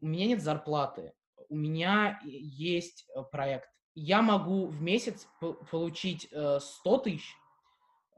[0.00, 1.12] у меня нет зарплаты,
[1.52, 3.68] у меня есть э, проект.
[3.94, 5.28] Я могу в месяц
[5.70, 7.36] получить 100 э, тысяч,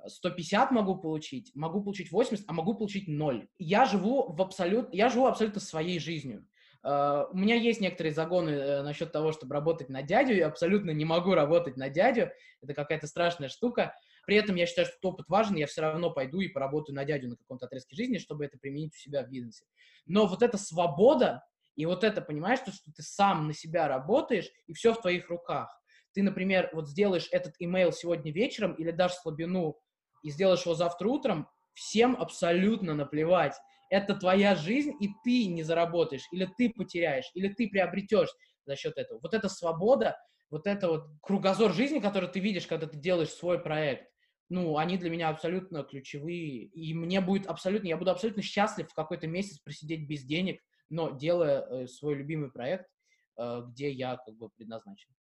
[0.06, 3.48] 150 могу получить, могу получить 80, а могу получить 0.
[3.58, 6.46] Я живу в абсолют, я живу абсолютно своей жизнью.
[6.84, 10.34] У меня есть некоторые загоны насчет того, чтобы работать на дядю.
[10.34, 12.30] Я абсолютно не могу работать на дядю.
[12.60, 13.94] Это какая-то страшная штука.
[14.26, 15.56] При этом я считаю, что опыт важен.
[15.56, 18.94] Я все равно пойду и поработаю на дядю на каком-то отрезке жизни, чтобы это применить
[18.94, 19.64] у себя в бизнесе.
[20.04, 21.42] Но вот эта свобода
[21.76, 25.28] и вот это, понимаешь, то, что ты сам на себя работаешь, и все в твоих
[25.28, 25.68] руках.
[26.12, 29.76] Ты, например, вот сделаешь этот имейл сегодня вечером или дашь слабину
[30.22, 33.54] и сделаешь его завтра утром, всем абсолютно наплевать
[33.90, 38.30] это твоя жизнь, и ты не заработаешь, или ты потеряешь, или ты приобретешь
[38.66, 39.20] за счет этого.
[39.20, 40.16] Вот эта свобода,
[40.50, 44.10] вот это вот кругозор жизни, который ты видишь, когда ты делаешь свой проект,
[44.48, 46.64] ну, они для меня абсолютно ключевые.
[46.64, 50.60] И мне будет абсолютно, я буду абсолютно счастлив в какой-то месяц просидеть без денег,
[50.90, 52.88] но делая э, свой любимый проект,
[53.36, 55.10] э, где я как бы предназначен.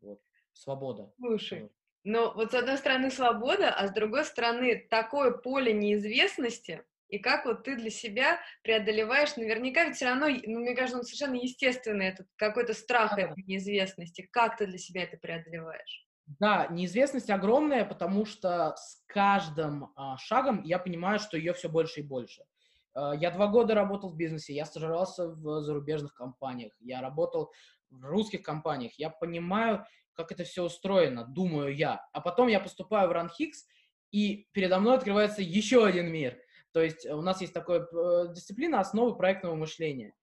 [0.00, 0.20] Вот.
[0.52, 1.12] Свобода.
[1.18, 1.70] Слушай,
[2.04, 7.44] но вот с одной стороны свобода, а с другой стороны такое поле неизвестности, и как
[7.46, 12.06] вот ты для себя преодолеваешь, наверняка ведь все равно, ну, мне кажется, он совершенно естественный,
[12.06, 13.22] этот какой-то страх да.
[13.22, 14.28] этой неизвестности.
[14.30, 16.06] Как ты для себя это преодолеваешь?
[16.38, 22.00] Да, неизвестность огромная, потому что с каждым а, шагом я понимаю, что ее все больше
[22.00, 22.42] и больше.
[22.98, 27.52] А, я два года работал в бизнесе, я стажировался в зарубежных компаниях, я работал
[27.90, 29.84] в русских компаниях, я понимаю,
[30.14, 32.04] как это все устроено, думаю я.
[32.12, 33.52] А потом я поступаю в RunHix,
[34.10, 36.38] и передо мной открывается еще один мир–
[36.72, 40.14] то есть у нас есть такая э, дисциплина основы проектного мышления.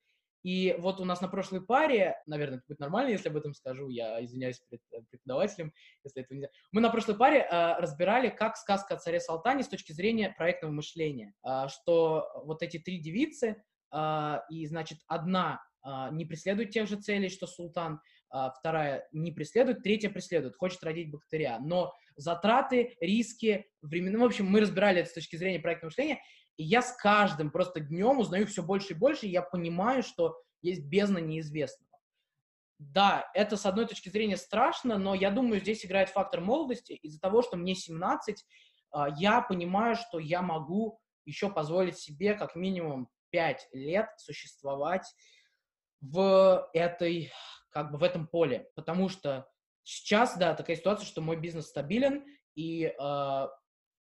[0.45, 3.89] И вот у нас на прошлой паре, наверное, это будет нормально, если об этом скажу,
[3.89, 6.49] я извиняюсь перед э, преподавателем, если это нельзя.
[6.71, 10.71] Мы на прошлой паре э, разбирали, как сказка о царе Салтане с точки зрения проектного
[10.71, 16.87] мышления, э, что вот эти три девицы, э, и, значит, одна э, не преследует тех
[16.87, 17.99] же целей, что султан,
[18.31, 24.19] э, вторая не преследует, третья преследует, хочет родить бактерия, но затраты, риски, времена.
[24.19, 26.21] В общем, мы разбирали это с точки зрения проектного мышления,
[26.57, 30.41] и я с каждым просто днем узнаю все больше и больше, и я понимаю, что
[30.61, 31.91] есть бездна неизвестного.
[32.77, 36.93] Да, это с одной точки зрения страшно, но я думаю, здесь играет фактор молодости.
[36.93, 38.45] Из-за того, что мне 17,
[38.91, 45.05] а, я понимаю, что я могу еще позволить себе как минимум 5 лет существовать
[46.01, 47.31] в этой,
[47.69, 49.47] как бы в этом поле, потому что
[49.87, 53.47] Сейчас, да, такая ситуация, что мой бизнес стабилен, и э,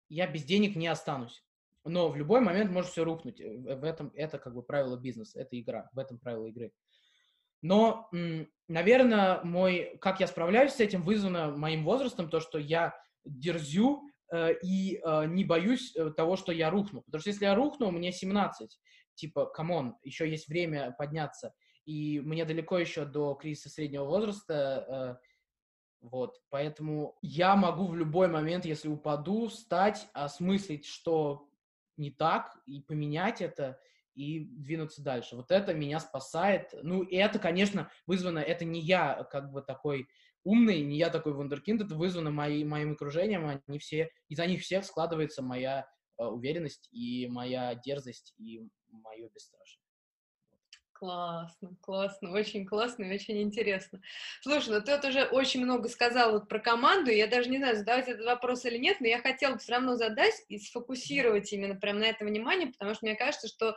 [0.10, 1.43] я без денег не останусь.
[1.86, 3.41] Но в любой момент может все рухнуть.
[3.41, 6.72] Э, в этом это как бы правило бизнеса, это игра, в этом правило игры.
[7.62, 8.10] Но,
[8.67, 12.93] наверное, мой, как я справляюсь с этим, вызвано моим возрастом, то, что я
[13.24, 17.04] дерзю э, и э, не боюсь э, того, что я рухну.
[17.04, 18.78] Потому что если я рухну, мне 17,
[19.15, 21.54] типа, come on, еще есть время подняться,
[21.86, 25.28] и мне далеко еще до кризиса среднего возраста, э,
[26.02, 31.48] вот, поэтому я могу в любой момент, если упаду, встать, осмыслить, что
[31.97, 33.79] не так, и поменять это,
[34.15, 35.36] и двинуться дальше.
[35.36, 36.69] Вот это меня спасает.
[36.84, 40.08] Ну, и это, конечно, вызвано, это не я как бы такой
[40.43, 44.86] умный, не я такой вундеркинд, это вызвано мои, моим окружением, они все, из-за них всех
[44.86, 49.83] складывается моя э, уверенность и моя дерзость и мое бесстрашие.
[50.93, 53.99] Классно, классно, очень классно и очень интересно.
[54.41, 57.75] Слушай, ну ты вот уже очень много сказал вот про команду, я даже не знаю,
[57.75, 61.75] задавать этот вопрос или нет, но я хотела бы все равно задать и сфокусировать именно
[61.75, 63.75] прямо на это внимание, потому что мне кажется, что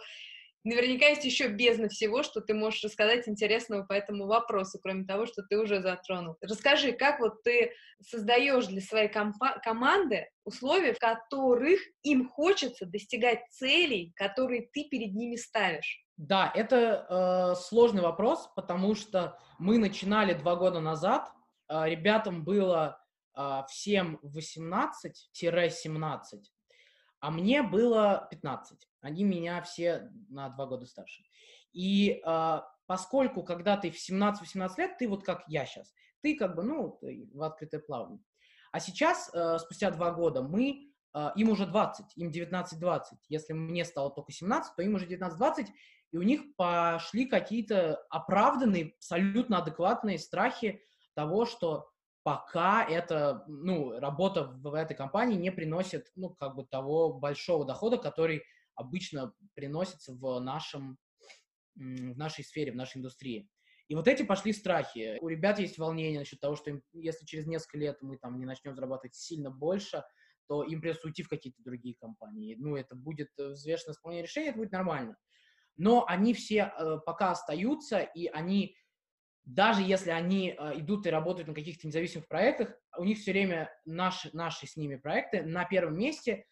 [0.64, 5.26] наверняка есть еще бездна всего, что ты можешь рассказать интересного по этому вопросу, кроме того,
[5.26, 6.36] что ты уже затронул.
[6.42, 14.12] Расскажи, как вот ты создаешь для своей команды условия, в которых им хочется достигать целей,
[14.16, 16.05] которые ты перед ними ставишь?
[16.16, 21.30] Да, это э, сложный вопрос, потому что мы начинали два года назад,
[21.68, 22.98] э, ребятам было
[23.36, 24.92] э, всем 18-17,
[27.20, 28.88] а мне было 15.
[29.02, 31.22] Они меня все на два года старше.
[31.72, 36.56] И э, поскольку, когда ты в 17-18 лет, ты вот как я сейчас, ты как
[36.56, 38.20] бы, ну, в открытое плавание.
[38.72, 43.02] А сейчас, э, спустя два года, мы, э, им уже 20, им 19-20.
[43.28, 45.66] Если мне стало только 17, то им уже 19-20,
[46.16, 50.80] и у них пошли какие-то оправданные, абсолютно адекватные страхи
[51.14, 51.90] того, что
[52.22, 57.98] пока эта, ну, работа в этой компании не приносит, ну, как бы того большого дохода,
[57.98, 60.96] который обычно приносится в нашем,
[61.74, 63.50] в нашей сфере, в нашей индустрии.
[63.88, 65.18] И вот эти пошли страхи.
[65.20, 68.46] У ребят есть волнение насчет того, что им, если через несколько лет мы там не
[68.46, 70.02] начнем зарабатывать сильно больше,
[70.48, 72.56] то им придется уйти в какие-то другие компании.
[72.58, 75.14] Ну, это будет взвешенное исполнение решения, это будет нормально
[75.76, 78.76] но они все э, пока остаются, и они,
[79.44, 83.70] даже если они э, идут и работают на каких-то независимых проектах, у них все время
[83.84, 86.46] наши, наши с ними проекты на первом месте.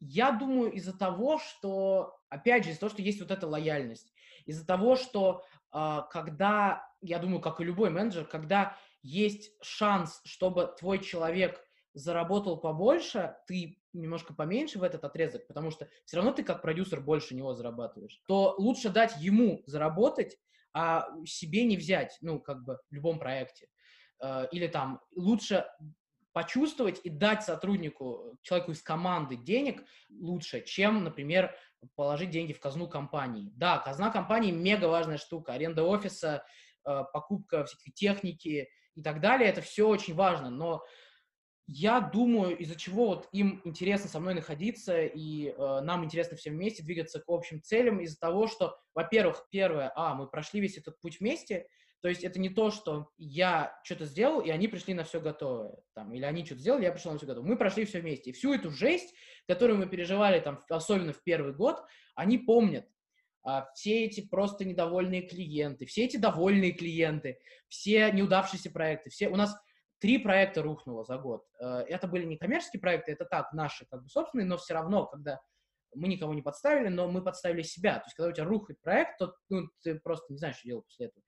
[0.00, 4.12] Я думаю, из-за того, что, опять же, из-за того, что есть вот эта лояльность,
[4.46, 10.74] из-за того, что э, когда, я думаю, как и любой менеджер, когда есть шанс, чтобы
[10.78, 16.42] твой человек заработал побольше, ты немножко поменьше в этот отрезок, потому что все равно ты
[16.42, 20.36] как продюсер больше него зарабатываешь, то лучше дать ему заработать,
[20.72, 23.68] а себе не взять, ну, как бы в любом проекте.
[24.22, 25.66] Э, или там лучше
[26.32, 31.54] почувствовать и дать сотруднику, человеку из команды денег лучше, чем, например,
[31.96, 33.50] положить деньги в казну компании.
[33.56, 36.44] Да, казна компании мега важная штука, аренда офиса,
[36.86, 40.84] э, покупка всякой техники и так далее, это все очень важно, но
[41.72, 46.54] я думаю, из-за чего вот им интересно со мной находиться, и э, нам интересно всем
[46.54, 51.00] вместе двигаться к общим целям, из-за того, что, во-первых, первое, а, мы прошли весь этот
[51.00, 51.68] путь вместе,
[52.02, 55.76] то есть это не то, что я что-то сделал, и они пришли на все готовое,
[55.94, 57.48] там, или они что-то сделали, я пришел на все готовое.
[57.48, 58.30] Мы прошли все вместе.
[58.30, 59.14] И всю эту жесть,
[59.46, 61.84] которую мы переживали, там, особенно в первый год,
[62.16, 62.88] они помнят.
[63.44, 69.28] А, все эти просто недовольные клиенты, все эти довольные клиенты, все неудавшиеся проекты, все...
[69.28, 69.54] У нас
[70.00, 71.44] Три проекта рухнуло за год.
[71.60, 75.06] Э, это были не коммерческие проекты, это так, наши как бы собственные, но все равно,
[75.06, 75.40] когда
[75.94, 77.98] мы никого не подставили, но мы подставили себя.
[77.98, 80.86] То есть, когда у тебя рухает проект, то ну, ты просто не знаешь, что делать
[80.86, 81.24] после этого.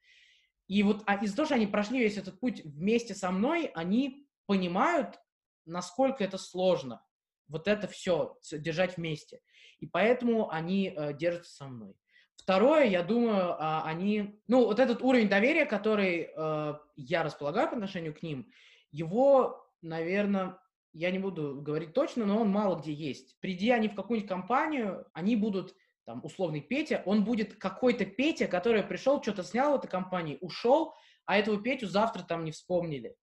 [0.69, 4.27] И вот а из-за того, что они прошли весь этот путь вместе со мной, они
[4.47, 5.21] понимают,
[5.67, 7.05] насколько это сложно
[7.49, 9.41] вот это все держать вместе.
[9.81, 11.95] И поэтому они э, держатся со мной.
[12.37, 17.75] Второе, я думаю, а, они, ну, вот этот уровень доверия, который э, я располагаю по
[17.75, 18.51] отношению к ним,
[18.91, 20.59] его, наверное,
[20.93, 23.39] я не буду говорить точно, но он мало где есть.
[23.41, 28.83] Придя они в какую-нибудь компанию, они будут, там, условный Петя, он будет какой-то Петя, который
[28.83, 30.95] пришел, что-то снял в этой компании, ушел,
[31.27, 33.15] а этого Петю завтра там не вспомнили.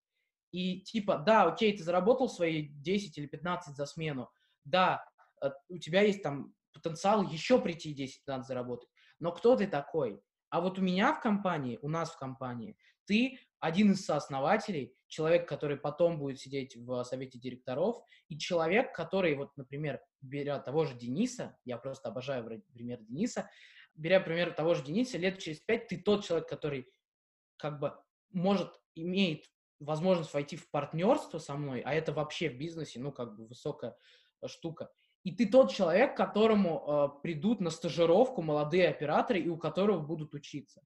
[0.51, 4.29] И типа, да, окей, ты заработал свои 10 или 15 за смену,
[4.63, 5.03] да,
[5.41, 8.89] э, у тебя есть там потенциал еще прийти 10-15 заработать
[9.19, 10.21] но кто ты такой?
[10.49, 15.47] А вот у меня в компании, у нас в компании, ты один из сооснователей, человек,
[15.47, 20.95] который потом будет сидеть в совете директоров, и человек, который, вот, например, беря того же
[20.95, 23.49] Дениса, я просто обожаю пример Дениса,
[23.95, 26.87] беря пример того же Дениса, лет через пять ты тот человек, который
[27.57, 27.93] как бы
[28.31, 29.45] может, имеет
[29.79, 33.95] возможность войти в партнерство со мной, а это вообще в бизнесе, ну, как бы высокая
[34.45, 34.91] штука
[35.23, 36.83] и ты тот человек, которому
[37.17, 40.81] э, придут на стажировку молодые операторы и у которого будут учиться.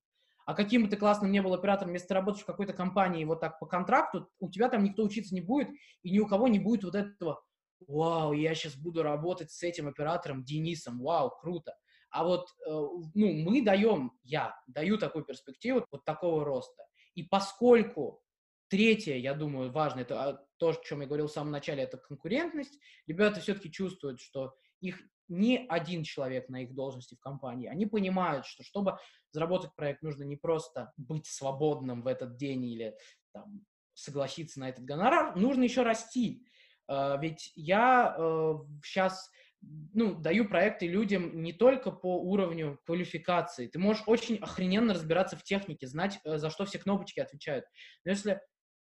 [0.46, 3.39] А каким бы ты классным не был оператором, если ты работаешь в какой-то компании вот
[3.39, 5.69] так по контракту, у тебя там никто учиться не будет,
[6.02, 7.43] и ни у кого не будет вот этого
[7.88, 11.76] «Вау, я сейчас буду работать с этим оператором Денисом, вау, круто».
[12.10, 16.86] А вот, э, ну, мы даем, я даю такую перспективу вот такого роста.
[17.15, 18.22] И поскольку
[18.73, 21.97] третье, я думаю, важно, это а, то, о чем я говорил в самом начале, это
[21.97, 27.67] конкурентность, ребята все-таки чувствуют, что их не один человек на их должности в компании.
[27.67, 28.97] Они понимают, что чтобы
[29.29, 32.95] заработать проект, нужно не просто быть свободным в этот день или
[33.31, 36.43] там, согласиться на этот гонорар, нужно еще расти.
[36.88, 38.15] А, ведь я
[38.83, 39.29] сейчас
[39.62, 43.67] э, ну, даю проекты людям не только по уровню квалификации.
[43.67, 47.65] Ты можешь очень охрененно разбираться в технике, знать, э, за что все кнопочки отвечают.
[48.03, 48.41] Но если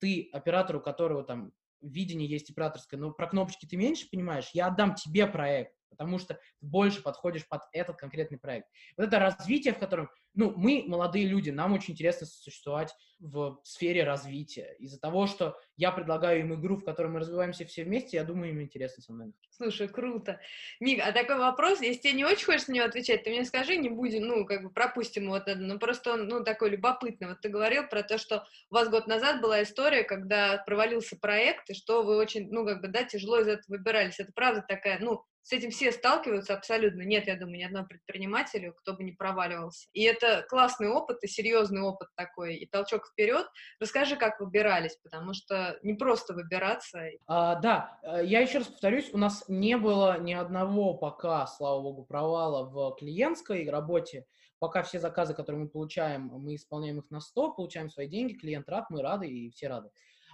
[0.00, 4.66] ты оператор, у которого там видение есть операторское, но про кнопочки ты меньше понимаешь, я
[4.66, 8.68] отдам тебе проект, потому что ты больше подходишь под этот конкретный проект.
[8.96, 14.04] Вот это развитие, в котором, ну, мы, молодые люди, нам очень интересно существовать в сфере
[14.04, 14.76] развития.
[14.78, 18.50] Из-за того, что я предлагаю им игру, в которой мы развиваемся все вместе, я думаю,
[18.50, 19.32] им интересно со мной.
[19.50, 20.40] Слушай, круто.
[20.78, 23.76] Миг, а такой вопрос, если тебе не очень хочешь на него отвечать, ты мне скажи,
[23.76, 27.28] не будем, ну, как бы пропустим вот это, ну, просто он, ну, такой любопытный.
[27.28, 31.70] Вот ты говорил про то, что у вас год назад была история, когда провалился проект,
[31.70, 34.20] и что вы очень, ну, как бы, да, тяжело из этого выбирались.
[34.20, 37.00] Это правда такая, ну, с этим все сталкиваются абсолютно.
[37.00, 39.88] Нет, я думаю, ни одного предпринимателя, кто бы не проваливался.
[39.94, 43.46] И это классный опыт и серьезный опыт такой, и толчок вперед.
[43.80, 47.00] Расскажи, как выбирались, потому что не просто выбираться.
[47.26, 51.80] А, да, э, я еще раз повторюсь, у нас не было ни одного пока, слава
[51.80, 54.26] богу, провала в клиентской работе.
[54.58, 58.68] Пока все заказы, которые мы получаем, мы исполняем их на 100, получаем свои деньги, клиент
[58.68, 59.88] рад, мы рады и все рады.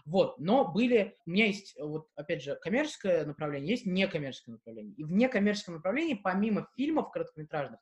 [0.04, 4.94] Вот, но были, у меня есть, вот, опять же, коммерческое направление, есть некоммерческое направление.
[4.96, 7.80] И в некоммерческом направлении, помимо фильмов короткометражных,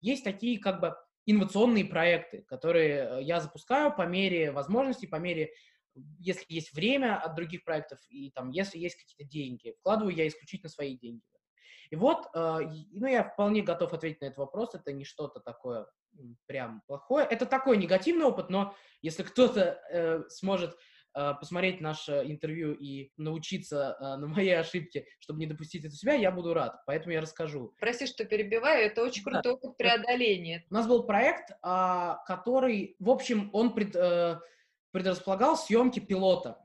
[0.00, 5.52] есть такие, как бы, инновационные проекты, которые э, я запускаю по мере возможностей, по мере,
[6.18, 9.74] если есть время от других проектов, и там, если есть какие-то деньги.
[9.80, 11.22] Вкладываю я исключительно свои деньги.
[11.90, 14.74] И вот, э, ну, я вполне готов ответить на этот вопрос.
[14.74, 15.86] Это не что-то такое
[16.46, 17.24] прям плохое.
[17.24, 20.78] Это такой негативный опыт, но если кто-то э, сможет Э,
[21.12, 26.30] посмотреть наше интервью и научиться э, на моей ошибке, чтобы не допустить это себя, я
[26.30, 26.76] буду рад.
[26.86, 27.74] Поэтому я расскажу.
[27.80, 29.52] Прости, что перебиваю, это очень крутой да.
[29.52, 30.64] опыт преодоления.
[30.70, 34.38] У нас был проект, а, который, в общем, он пред, э,
[34.90, 36.58] предрасполагал съемки пилота.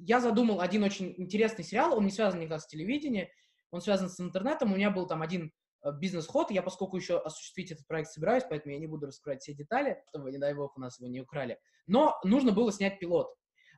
[0.00, 3.28] Я задумал один очень интересный сериал, он не связан никак с телевидением,
[3.70, 4.72] он связан с интернетом.
[4.72, 5.52] У меня был там один
[5.98, 6.50] бизнес-ход.
[6.50, 10.30] Я, поскольку еще осуществить этот проект собираюсь, поэтому я не буду раскрывать все детали, чтобы,
[10.30, 11.58] не дай бог, у нас его не украли.
[11.86, 13.34] Но нужно было снять пилот.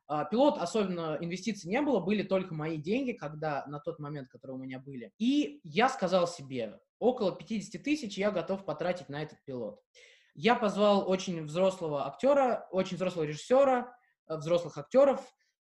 [0.06, 4.56] А, пилот, особенно инвестиций не было, были только мои деньги, когда на тот момент, которые
[4.56, 5.12] у меня были.
[5.18, 9.80] И я сказал себе, около 50 тысяч я готов потратить на этот пилот.
[10.34, 13.96] Я позвал очень взрослого актера, очень взрослого режиссера,
[14.28, 15.20] э, взрослых актеров,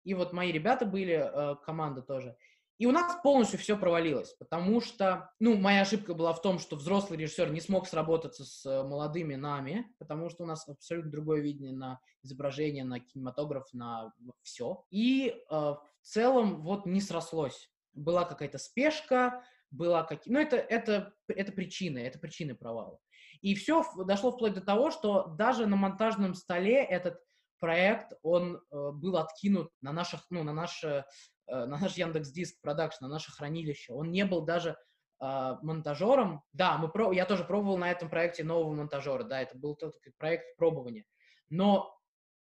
[0.04, 2.36] и вот мои ребята были, э, команда тоже.
[2.78, 6.76] И у нас полностью все провалилось, потому что, ну, моя ошибка была в том, что
[6.76, 11.40] взрослый режиссер не смог сработаться с э, молодыми нами, потому что у нас абсолютно другое
[11.40, 14.12] видение на изображение, на кинематограф, на
[14.42, 14.84] все.
[14.90, 17.70] И э, в целом вот не срослось.
[17.94, 20.34] Была какая-то спешка, была какие...
[20.34, 22.98] Ну, это, это, это причины, это причины провала.
[23.40, 27.20] И все дошло вплоть до того, что даже на монтажном столе этот
[27.58, 31.06] проект, он э, был откинут на наших, ну, на наше
[31.48, 33.92] на наш Яндекс Диск Production, на наше хранилище.
[33.92, 34.76] Он не был даже
[35.20, 36.42] э, монтажером.
[36.52, 37.12] Да, мы про...
[37.12, 41.04] я тоже пробовал на этом проекте нового монтажера, да, это был тот проект пробования.
[41.48, 41.92] Но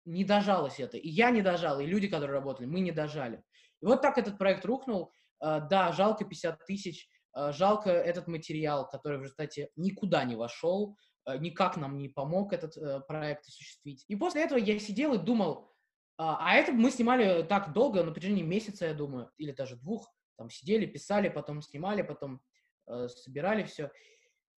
[0.06, 0.98] не дожалось это.
[0.98, 3.44] И я не дожал, и люди, которые работали, мы не дожали.
[3.82, 5.12] И вот так этот проект рухнул.
[5.44, 10.98] Э, да, жалко 50 тысяч, э, жалко этот материал, который в результате никуда не вошел,
[11.26, 14.06] э, никак нам не помог этот э, проект осуществить.
[14.08, 15.75] И после этого я сидел и думал,
[16.18, 20.12] а, а это мы снимали так долго, на протяжении месяца, я думаю, или даже двух.
[20.38, 22.42] Там сидели, писали, потом снимали, потом
[22.88, 23.92] э, собирали все.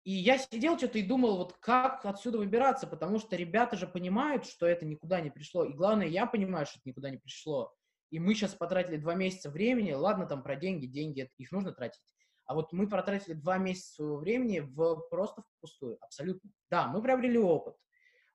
[0.04, 4.46] И я сидел что-то и думал, вот как отсюда выбираться, потому что ребята же понимают,
[4.46, 5.66] что это никуда не пришло.
[5.66, 7.74] И главное, я понимаю, что это никуда не пришло.
[8.12, 12.02] И мы сейчас потратили два месяца времени, ладно, там про деньги, деньги, их нужно тратить.
[12.46, 16.52] А вот мы потратили два месяца своего времени в просто впустую, абсолютно.
[16.70, 17.76] Да, мы приобрели опыт,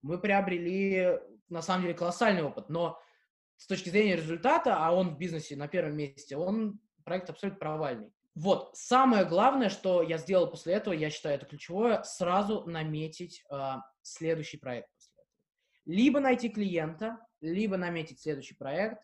[0.03, 3.01] мы приобрели, на самом деле, колоссальный опыт, но
[3.61, 8.11] с точки зрения результата, а он в бизнесе на первом месте, он проект абсолютно провальный.
[8.35, 13.73] Вот, самое главное, что я сделал после этого, я считаю это ключевое, сразу наметить э,
[14.01, 15.27] следующий проект после этого.
[15.85, 19.03] Либо найти клиента, либо наметить следующий проект,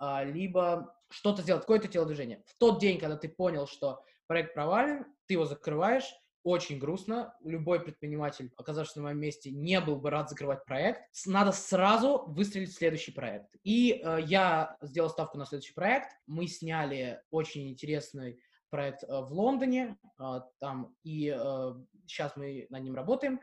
[0.00, 2.42] э, либо что-то сделать, какое-то телодвижение.
[2.46, 6.10] В тот день, когда ты понял, что проект провален, ты его закрываешь,
[6.48, 7.34] очень грустно.
[7.44, 11.02] Любой предприниматель, оказавшись на моем месте, не был бы рад закрывать проект.
[11.26, 13.54] Надо сразу выстрелить в следующий проект.
[13.64, 16.10] И э, я сделал ставку на следующий проект.
[16.26, 18.40] Мы сняли очень интересный
[18.70, 21.74] проект э, в Лондоне, э, там, и э,
[22.06, 23.40] сейчас мы над ним работаем.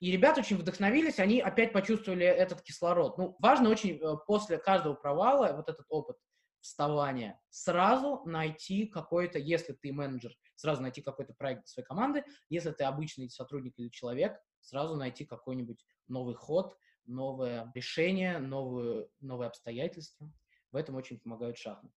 [0.00, 3.18] И ребята очень вдохновились, они опять почувствовали этот кислород.
[3.18, 6.16] Ну, важно очень после каждого провала вот этот опыт
[6.68, 12.70] вставания сразу найти какой-то, если ты менеджер, сразу найти какой-то проект для своей команды, если
[12.72, 20.30] ты обычный сотрудник или человек, сразу найти какой-нибудь новый ход, новое решение, новые, новые обстоятельства.
[20.70, 21.94] В этом очень помогают шахматы.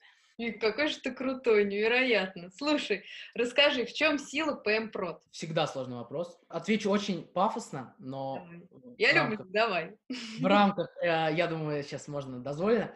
[0.59, 2.49] Какой же ты крутой, невероятно.
[2.49, 3.03] Слушай,
[3.35, 5.21] расскажи, в чем сила ПМ Прот?
[5.31, 6.39] Всегда сложный вопрос.
[6.47, 8.47] Отвечу очень пафосно, но...
[8.71, 8.95] Давай.
[8.97, 9.97] Я рамках, люблю, давай.
[10.39, 12.95] В рамках, э, я думаю, сейчас можно дозволено.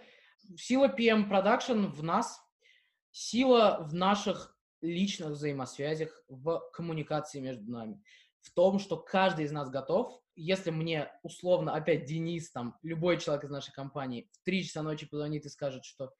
[0.57, 2.39] Сила PM Production в нас,
[3.11, 8.01] сила в наших личных взаимосвязях, в коммуникации между нами,
[8.41, 10.21] в том, что каждый из нас готов.
[10.35, 15.07] Если мне условно опять Денис, там, любой человек из нашей компании в 3 часа ночи
[15.07, 16.13] позвонит и скажет, что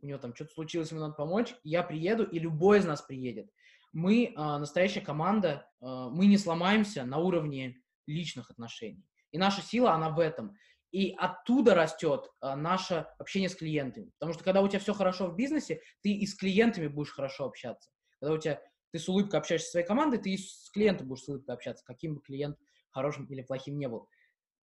[0.00, 3.50] у него там что-то случилось, ему надо помочь, я приеду, и любой из нас приедет.
[3.92, 9.04] Мы э, настоящая команда, э, мы не сломаемся на уровне личных отношений.
[9.32, 10.56] И наша сила, она в этом.
[10.90, 14.10] И оттуда растет э, наше общение с клиентами.
[14.18, 17.44] Потому что когда у тебя все хорошо в бизнесе, ты и с клиентами будешь хорошо
[17.44, 17.90] общаться.
[18.20, 18.60] Когда у тебя
[18.90, 21.84] ты с улыбкой общаешься со своей командой, ты и с клиентом будешь с улыбкой общаться,
[21.84, 22.56] каким бы клиент
[22.90, 24.08] хорошим или плохим не был.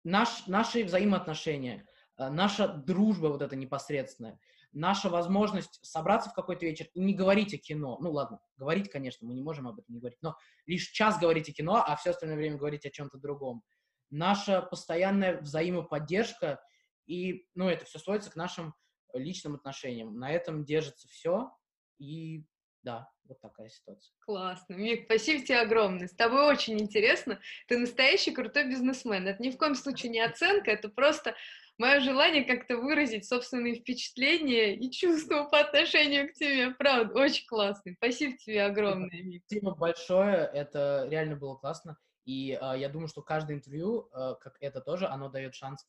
[0.05, 1.87] Наш, наши взаимоотношения,
[2.17, 4.39] наша дружба вот эта непосредственная,
[4.73, 7.99] наша возможность собраться в какой-то вечер и не говорить о кино.
[8.01, 10.37] Ну ладно, говорить, конечно, мы не можем об этом не говорить, но
[10.67, 13.63] лишь час говорить о кино, а все остальное время говорить о чем-то другом.
[14.11, 16.61] Наша постоянная взаимоподдержка
[17.07, 18.75] и, ну, это все сводится к нашим
[19.15, 20.19] личным отношениям.
[20.19, 21.51] На этом держится все,
[21.99, 22.45] и
[22.83, 24.15] да, вот такая ситуация.
[24.21, 24.75] Классно.
[24.75, 26.07] Мик, спасибо тебе огромное.
[26.07, 27.41] С тобой очень интересно.
[27.67, 29.27] Ты настоящий крутой бизнесмен.
[29.27, 31.35] Это ни в коем случае не оценка, это просто
[31.79, 36.71] мое желание как-то выразить собственные впечатления и чувства по отношению к тебе.
[36.71, 37.93] Правда, очень классно.
[37.97, 39.43] Спасибо тебе огромное, Мик.
[39.47, 40.49] Спасибо большое.
[40.55, 41.99] Это реально было классно.
[42.27, 45.87] И э, я думаю, что каждое интервью, э, как это тоже, оно дает шанс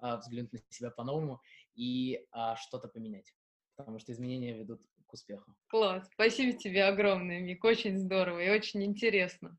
[0.00, 1.40] э, взглянуть на себя по-новому
[1.74, 3.34] и э, что-то поменять.
[3.74, 5.54] Потому что изменения ведут к успеху.
[5.68, 6.08] Класс.
[6.12, 7.64] Спасибо тебе огромное, Мик.
[7.64, 9.58] Очень здорово и очень интересно.